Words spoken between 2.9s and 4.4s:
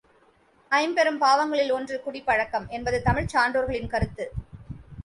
தமிழ்ச் சான்றோர்களின் கருத்து.